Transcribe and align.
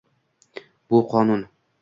Bu 0.89 1.03
qonun 1.13 1.47